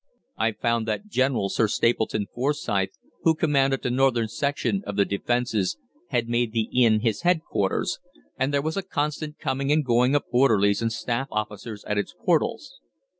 [0.35, 2.89] I found that General Sir Stapleton Forsyth,
[3.21, 5.77] who commanded the Northern section of the defences,
[6.09, 7.99] had made the inn his headquarters,
[8.35, 12.15] and there was a constant coming and going of orderlies and staff officers at its
[12.19, 12.79] portals.